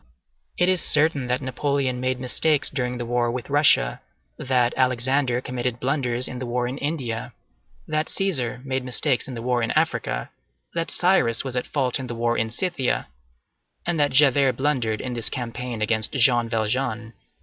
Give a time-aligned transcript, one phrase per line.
[0.57, 4.01] It is certain that Napoleon made mistakes during the war with Russia,
[4.35, 7.33] that Alexander committed blunders in the war in India,
[7.87, 10.31] that Cæsar made mistakes in the war in Africa,
[10.73, 13.09] that Cyrus was at fault in the war in Scythia,
[13.85, 17.13] and that Javert blundered in this campaign against Jean Valjean.